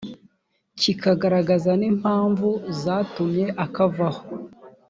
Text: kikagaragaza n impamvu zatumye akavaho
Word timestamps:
kikagaragaza 0.79 1.71
n 1.81 1.83
impamvu 1.91 2.49
zatumye 2.81 3.45
akavaho 3.65 4.23